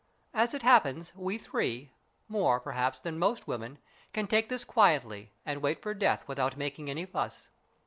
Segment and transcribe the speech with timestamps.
[0.33, 1.91] As it happens, we three,
[2.27, 3.77] more, perhaps, than most women,
[4.13, 7.49] can take this quietly and wait for death without making any fuss."